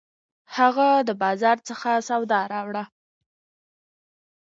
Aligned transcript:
هغه 0.57 0.87
د 1.07 1.09
بازار 1.23 1.57
څخه 1.69 1.89
سودا 2.07 2.41
راوړه 2.53 2.83